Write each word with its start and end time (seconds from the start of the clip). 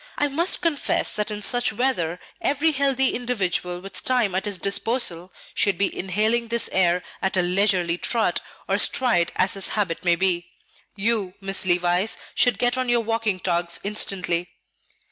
I 0.17 0.27
must 0.29 0.61
confess 0.63 1.15
that 1.15 1.29
in 1.29 1.43
such 1.43 1.71
weather 1.71 2.19
every 2.41 2.71
healthy 2.71 3.13
individual 3.13 3.79
with 3.81 4.03
time 4.03 4.33
at 4.33 4.45
his 4.45 4.57
disposal 4.57 5.31
should 5.53 5.77
be 5.77 5.95
inhaling 5.95 6.47
this 6.47 6.67
air 6.71 7.03
at 7.21 7.37
a 7.37 7.43
leisurely 7.43 7.99
trot 7.99 8.41
or 8.67 8.79
stride 8.79 9.31
as 9.35 9.53
his 9.53 9.67
habit 9.77 10.03
may 10.03 10.15
be. 10.15 10.49
You, 10.95 11.35
Miss 11.39 11.67
Levice, 11.67 12.17
should 12.33 12.57
get 12.57 12.79
on 12.79 12.89
your 12.89 13.01
walking 13.01 13.39
togs 13.39 13.79
instantly." 13.83 14.49